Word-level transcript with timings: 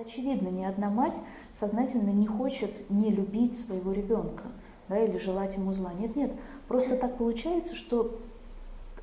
очевидно, 0.00 0.48
ни 0.48 0.64
одна 0.64 0.90
мать 0.90 1.16
сознательно 1.58 2.10
не 2.10 2.26
хочет 2.26 2.90
не 2.90 3.10
любить 3.10 3.58
своего 3.58 3.92
ребенка 3.92 4.44
да, 4.88 4.98
или 4.98 5.18
желать 5.18 5.56
ему 5.56 5.72
зла. 5.72 5.92
Нет, 5.94 6.16
нет, 6.16 6.32
просто 6.68 6.96
так 6.96 7.16
получается, 7.16 7.74
что 7.74 8.18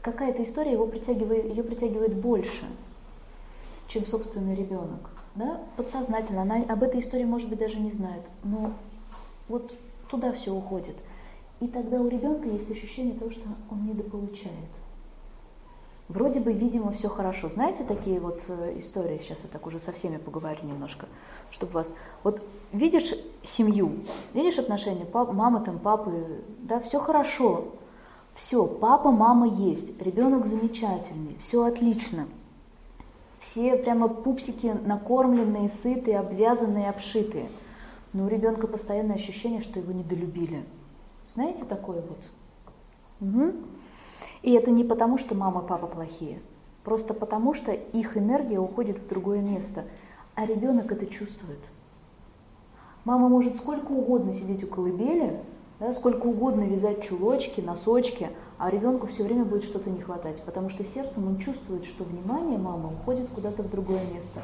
какая-то 0.02 0.44
история 0.44 0.74
его 0.74 0.88
притягивает, 0.88 1.46
ее 1.46 1.64
притягивает 1.64 2.16
больше, 2.16 2.66
чем 3.88 4.06
собственный 4.06 4.56
ребенок. 4.56 5.10
Да? 5.36 5.62
Подсознательно, 5.78 6.42
она 6.42 6.58
об 6.58 6.84
этой 6.84 7.00
истории, 7.00 7.24
может 7.24 7.50
быть, 7.50 7.60
даже 7.60 7.80
не 7.80 7.92
знает, 7.92 8.24
но 8.44 8.74
вот 9.48 9.74
туда 10.10 10.34
все 10.34 10.54
уходит. 10.54 10.96
И 11.62 11.68
тогда 11.68 12.02
у 12.02 12.08
ребенка 12.08 12.50
есть 12.50 12.70
ощущение 12.72 13.18
того, 13.18 13.32
что 13.32 13.48
он 13.70 13.86
недополучает. 13.86 14.52
Вроде 16.12 16.42
бы, 16.42 16.52
видимо, 16.52 16.92
все 16.92 17.08
хорошо. 17.08 17.48
Знаете 17.48 17.86
такие 17.86 18.20
вот 18.20 18.44
э, 18.50 18.78
истории, 18.80 19.18
сейчас 19.20 19.40
я 19.44 19.50
так 19.50 19.66
уже 19.66 19.80
со 19.80 19.94
всеми 19.94 20.18
поговорю 20.18 20.60
немножко, 20.64 21.06
чтобы 21.52 21.72
вас... 21.72 21.94
Вот 22.24 22.44
видишь 22.74 23.14
семью, 23.44 23.94
видишь 24.34 24.60
отношения 24.60 25.06
пап, 25.06 25.32
мамы, 25.32 25.64
там, 25.64 25.80
папы, 25.80 26.44
да, 26.60 26.82
все 26.82 27.00
хорошо, 27.00 27.70
все, 28.34 28.66
папа, 28.66 29.10
мама 29.12 29.48
есть, 29.48 29.98
ребенок 30.02 30.46
замечательный, 30.46 31.38
все 31.40 31.64
отлично. 31.64 32.28
Все 33.40 33.78
прямо 33.78 34.10
пупсики 34.10 34.68
накормленные, 34.86 35.70
сытые, 35.70 36.20
обвязанные, 36.20 36.90
обшитые. 36.90 37.48
Но 38.12 38.26
у 38.26 38.28
ребенка 38.28 38.68
постоянное 38.68 39.16
ощущение, 39.16 39.62
что 39.62 39.80
его 39.80 39.94
недолюбили. 39.94 40.66
Знаете 41.34 41.64
такое 41.64 42.02
вот? 42.02 42.20
Угу. 43.22 43.54
И 44.42 44.54
это 44.54 44.72
не 44.72 44.84
потому, 44.84 45.18
что 45.18 45.36
мама 45.36 45.62
и 45.64 45.68
папа 45.68 45.88
плохие, 45.88 46.40
просто 46.84 47.14
потому, 47.14 47.54
что 47.54 47.72
их 47.72 48.18
энергия 48.18 48.60
уходит 48.60 48.98
в 48.98 49.08
другое 49.08 49.42
место, 49.42 49.84
а 50.36 50.46
ребенок 50.46 50.92
это 50.92 51.06
чувствует. 51.06 51.60
Мама 53.06 53.30
может 53.30 53.58
сколько 53.58 53.92
угодно 53.92 54.34
сидеть 54.34 54.64
у 54.64 54.68
колыбели, 54.68 55.40
да, 55.80 55.94
сколько 55.94 56.28
угодно 56.28 56.62
вязать 56.62 57.04
чулочки, 57.04 57.62
носочки, 57.62 58.30
а 58.58 58.70
ребенку 58.70 59.08
все 59.08 59.24
время 59.24 59.46
будет 59.46 59.64
что-то 59.64 59.90
не 59.90 60.00
хватать, 60.00 60.44
потому 60.44 60.70
что 60.70 60.86
сердцем 60.86 61.28
он 61.28 61.38
чувствует, 61.38 61.86
что 61.86 62.04
внимание 62.04 62.58
мамы 62.58 62.94
уходит 62.94 63.28
куда-то 63.34 63.64
в 63.64 63.70
другое 63.70 64.02
место. 64.14 64.42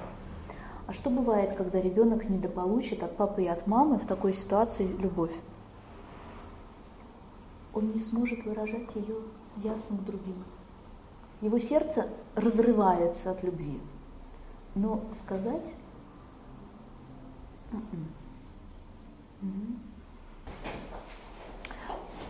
А 0.87 0.93
что 0.93 1.09
бывает, 1.09 1.53
когда 1.55 1.81
ребенок 1.81 2.29
недополучит 2.29 3.03
от 3.03 3.15
папы 3.17 3.43
и 3.43 3.47
от 3.47 3.67
мамы 3.67 3.99
в 3.99 4.07
такой 4.07 4.33
ситуации 4.33 4.87
любовь? 4.99 5.35
Он 7.73 7.91
не 7.91 7.99
сможет 7.99 8.43
выражать 8.45 8.95
ее 8.95 9.17
ясно 9.63 9.97
к 9.97 10.05
другим. 10.05 10.43
Его 11.41 11.59
сердце 11.59 12.07
разрывается 12.35 13.31
от 13.31 13.43
любви. 13.43 13.79
Но 14.75 15.01
сказать... 15.13 15.73
М-м. 17.71 18.07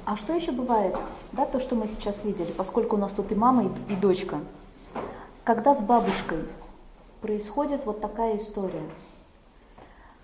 А 0.06 0.16
что 0.16 0.34
еще 0.34 0.54
бывает? 0.54 0.96
Да, 1.34 1.46
то, 1.46 1.60
что 1.60 1.76
мы 1.76 1.88
сейчас 1.88 2.24
видели, 2.24 2.52
поскольку 2.52 2.96
у 2.96 3.00
нас 3.00 3.12
тут 3.12 3.32
и 3.32 3.36
мама, 3.36 3.66
и, 3.66 3.94
и 3.94 3.96
дочка. 3.98 4.40
Когда 5.44 5.76
с 5.76 5.82
бабушкой 5.82 6.46
происходит 7.22 7.86
вот 7.86 8.00
такая 8.00 8.38
история, 8.38 8.84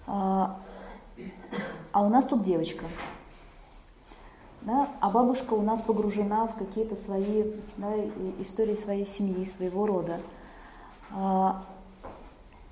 а, 0.08 0.60
а 1.92 2.02
у 2.02 2.10
нас 2.10 2.26
тут 2.26 2.44
девочка, 2.44 2.86
да, 4.66 4.90
а 5.02 5.10
бабушка 5.10 5.54
у 5.54 5.62
нас 5.62 5.82
погружена 5.82 6.48
в 6.48 6.56
какие-то 6.56 6.96
свои 6.96 7.44
да, 7.78 7.94
истории 8.40 8.76
своей 8.76 9.06
семьи, 9.06 9.44
своего 9.44 9.86
рода. 9.86 10.20
А, 11.12 11.64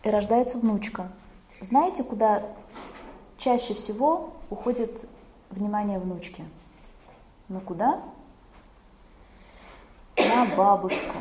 и 0.03 0.09
рождается 0.09 0.57
внучка. 0.57 1.09
Знаете, 1.59 2.03
куда 2.03 2.43
чаще 3.37 3.73
всего 3.73 4.31
уходит 4.49 5.07
внимание 5.49 5.99
внучки? 5.99 6.45
На 7.49 7.59
куда? 7.59 8.01
На 10.17 10.45
бабушку. 10.55 11.17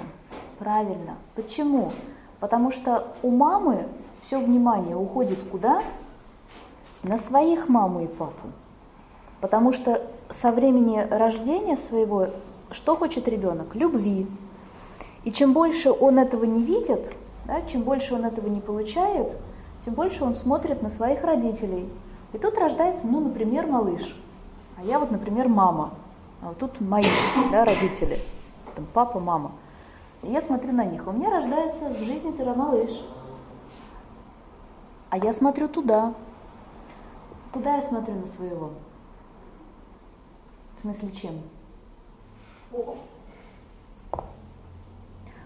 Правильно. 0.58 1.16
Почему? 1.34 1.90
Потому 2.38 2.70
что 2.70 3.16
у 3.22 3.30
мамы 3.30 3.88
все 4.20 4.38
внимание 4.38 4.96
уходит 4.96 5.38
куда? 5.50 5.82
На 7.02 7.18
своих 7.18 7.68
маму 7.68 8.04
и 8.04 8.06
папу. 8.06 8.48
Потому 9.40 9.72
что 9.72 10.02
со 10.28 10.52
времени 10.52 10.98
рождения 11.10 11.76
своего 11.76 12.28
что 12.70 12.96
хочет 12.96 13.26
ребенок? 13.26 13.74
Любви. 13.74 14.26
И 15.24 15.32
чем 15.32 15.52
больше 15.52 15.90
он 15.90 16.18
этого 16.18 16.44
не 16.44 16.62
видит, 16.62 17.12
да, 17.46 17.62
чем 17.62 17.82
больше 17.82 18.14
он 18.14 18.24
этого 18.24 18.48
не 18.48 18.60
получает, 18.60 19.36
тем 19.84 19.94
больше 19.94 20.24
он 20.24 20.34
смотрит 20.34 20.82
на 20.82 20.90
своих 20.90 21.22
родителей. 21.24 21.88
И 22.32 22.38
тут 22.38 22.56
рождается, 22.56 23.06
ну, 23.06 23.20
например, 23.20 23.66
малыш. 23.66 24.16
А 24.76 24.84
я 24.84 24.98
вот, 24.98 25.10
например, 25.10 25.48
мама. 25.48 25.94
А 26.42 26.48
вот 26.48 26.58
тут 26.58 26.80
мои 26.80 27.04
да, 27.50 27.64
родители. 27.64 28.18
Там 28.74 28.86
папа, 28.94 29.18
мама. 29.18 29.52
И 30.22 30.30
я 30.30 30.40
смотрю 30.40 30.72
на 30.72 30.84
них. 30.84 31.06
У 31.06 31.12
меня 31.12 31.30
рождается 31.30 31.88
в 31.88 31.98
жизни 31.98 32.30
ты 32.30 32.44
малыш. 32.44 32.90
А 35.10 35.18
я 35.18 35.32
смотрю 35.32 35.66
туда. 35.68 36.14
Куда 37.52 37.76
я 37.76 37.82
смотрю 37.82 38.14
на 38.14 38.26
своего? 38.26 38.70
В 40.80 40.82
смысле 40.82 41.10
чем? 41.12 41.34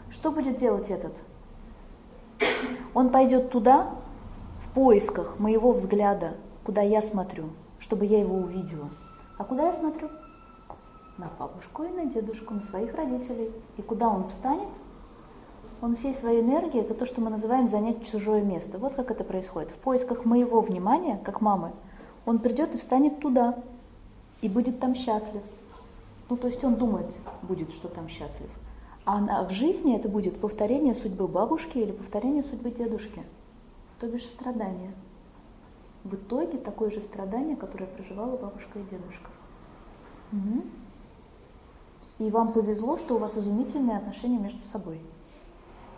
Что 0.09 0.31
будет 0.31 0.59
делать 0.59 0.91
этот? 0.91 1.21
Он 2.95 3.11
пойдет 3.11 3.50
туда, 3.50 3.97
в 4.61 4.71
поисках 4.71 5.41
моего 5.41 5.72
взгляда, 5.72 6.37
куда 6.62 6.83
я 6.83 7.03
смотрю, 7.03 7.47
чтобы 7.81 8.06
я 8.06 8.21
его 8.21 8.37
увидела. 8.37 8.91
А 9.37 9.43
куда 9.43 9.67
я 9.67 9.72
смотрю? 9.72 10.09
На 11.19 11.28
бабушку 11.37 11.83
и 11.83 11.89
на 11.89 12.06
дедушку, 12.06 12.55
на 12.55 12.61
своих 12.61 12.95
родителей. 12.95 13.51
И 13.77 13.83
куда 13.83 14.11
он 14.11 14.28
встанет? 14.28 14.69
Он 15.83 15.97
всей 15.97 16.15
своей 16.15 16.43
энергией, 16.43 16.84
это 16.84 16.95
то, 16.95 17.06
что 17.06 17.21
мы 17.21 17.31
называем 17.31 17.66
занять 17.66 18.09
чужое 18.09 18.45
место. 18.45 18.78
Вот 18.78 18.95
как 18.95 19.11
это 19.11 19.25
происходит. 19.25 19.72
В 19.72 19.78
поисках 19.78 20.27
моего 20.27 20.61
внимания, 20.61 21.21
как 21.25 21.41
мамы, 21.41 21.72
он 22.25 22.39
придет 22.39 22.77
и 22.77 22.78
встанет 22.78 23.19
туда, 23.19 23.59
и 24.41 24.49
будет 24.49 24.81
там 24.81 24.95
счастлив. 24.95 25.43
Ну, 26.28 26.37
то 26.37 26.49
есть 26.49 26.65
он 26.65 26.77
думает, 26.77 27.06
будет, 27.43 27.72
что 27.72 27.89
там 27.89 28.09
счастлив. 28.09 28.50
А 29.05 29.45
в 29.45 29.50
жизни 29.50 29.97
это 29.97 30.09
будет 30.09 30.41
повторение 30.41 30.95
судьбы 30.95 31.28
бабушки 31.28 31.77
или 31.77 31.93
повторение 31.93 32.43
судьбы 32.43 32.71
дедушки. 32.71 33.22
То 34.00 34.06
бишь 34.06 34.27
страдание. 34.27 34.93
В 36.05 36.15
итоге 36.15 36.59
такое 36.59 36.91
же 36.91 37.00
страдание, 37.00 37.56
которое 37.56 37.87
проживала 37.87 38.37
бабушка 38.37 38.78
и 38.78 38.83
дедушка. 38.83 39.31
Угу. 40.33 40.65
И 42.19 42.31
вам 42.31 42.53
повезло, 42.53 42.97
что 42.97 43.16
у 43.16 43.19
вас 43.19 43.37
изумительные 43.37 43.99
отношения 43.99 44.39
между 44.39 44.62
собой. 44.62 45.01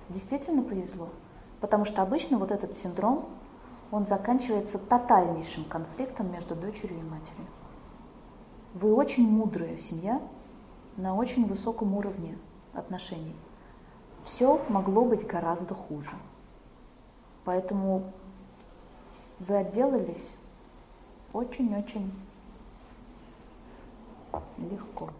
Действительно 0.09 0.63
повезло. 0.63 1.09
Потому 1.61 1.85
что 1.85 2.03
обычно 2.03 2.39
вот 2.39 2.51
этот 2.51 2.75
синдром, 2.75 3.27
он 3.91 4.07
заканчивается 4.07 4.79
тотальнейшим 4.79 5.65
конфликтом 5.65 6.33
между 6.33 6.55
дочерью 6.55 6.99
и 6.99 7.03
матерью. 7.03 7.47
Вы 8.75 8.95
очень 8.95 9.29
мудрая 9.29 9.77
семья 9.79 10.21
на 10.97 11.15
очень 11.15 11.47
высоком 11.47 11.95
уровне 11.95 12.39
отношений. 12.73 13.35
Все 14.23 14.61
могло 14.69 15.05
быть 15.05 15.27
гораздо 15.27 15.75
хуже. 15.75 16.11
Поэтому 17.45 18.13
вы 19.39 19.57
отделались 19.57 20.35
очень-очень 21.33 22.13
легко. 24.59 25.11